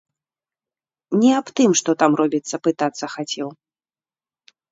[1.23, 3.49] Не аб тым, што там робіцца, пытацца хацеў.